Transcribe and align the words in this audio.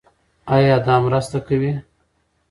ایا 0.55 0.75
دا 0.85 0.95
مرسته 1.05 1.39
کوي؟ 1.47 1.71